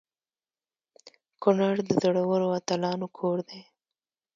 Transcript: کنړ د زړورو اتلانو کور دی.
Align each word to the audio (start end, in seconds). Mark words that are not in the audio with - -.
کنړ 1.41 1.73
د 1.87 1.89
زړورو 2.01 2.47
اتلانو 2.59 3.07
کور 3.17 3.37
دی. 3.49 3.61